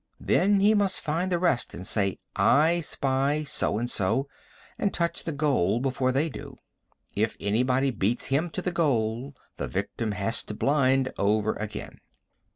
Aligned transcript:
Then 0.19 0.61
he 0.61 0.73
must 0.73 1.01
find 1.01 1.31
the 1.31 1.37
rest 1.37 1.75
and 1.75 1.85
say 1.85 2.17
"I 2.35 2.79
spy" 2.79 3.43
so 3.43 3.77
and 3.77 3.87
so 3.87 4.27
and 4.79 4.91
touch 4.91 5.25
the 5.25 5.31
"goal" 5.31 5.79
before 5.79 6.11
they 6.11 6.27
do. 6.27 6.57
If 7.15 7.37
anybody 7.39 7.91
beats 7.91 8.25
him 8.25 8.49
to 8.49 8.63
the 8.63 8.71
goal 8.71 9.35
the 9.57 9.67
victim 9.67 10.13
has 10.13 10.41
to 10.45 10.55
"blind" 10.55 11.13
over 11.19 11.53
again. 11.53 11.99